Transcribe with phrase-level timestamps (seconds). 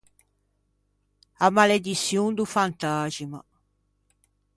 [1.45, 3.39] A malediçion do fantaxima.